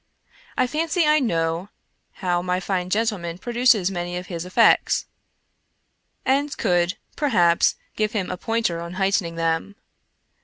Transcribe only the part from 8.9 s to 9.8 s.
heightening them.